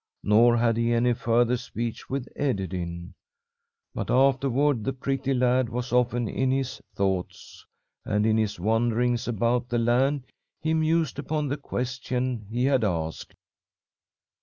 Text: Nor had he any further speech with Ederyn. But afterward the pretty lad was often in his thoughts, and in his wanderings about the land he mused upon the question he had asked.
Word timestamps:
Nor 0.23 0.57
had 0.57 0.77
he 0.77 0.93
any 0.93 1.13
further 1.13 1.55
speech 1.57 2.09
with 2.09 2.27
Ederyn. 2.35 3.13
But 3.93 4.09
afterward 4.09 4.83
the 4.83 4.93
pretty 4.93 5.31
lad 5.31 5.69
was 5.69 5.93
often 5.93 6.27
in 6.27 6.49
his 6.49 6.81
thoughts, 6.95 7.67
and 8.03 8.25
in 8.25 8.35
his 8.35 8.59
wanderings 8.59 9.27
about 9.27 9.69
the 9.69 9.77
land 9.77 10.23
he 10.59 10.73
mused 10.73 11.19
upon 11.19 11.49
the 11.49 11.57
question 11.57 12.47
he 12.49 12.65
had 12.65 12.83
asked. 12.83 13.35